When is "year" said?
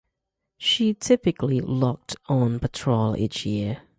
3.45-3.83